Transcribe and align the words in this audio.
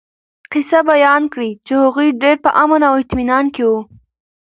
قصّه 0.51 0.79
بيان 0.91 1.23
کړي 1.33 1.49
چې 1.65 1.73
هغوي 1.83 2.09
ډير 2.21 2.37
په 2.45 2.49
امن 2.63 2.81
او 2.89 2.93
اطمنان 3.01 3.45
کي 3.55 3.63
وو 3.69 3.79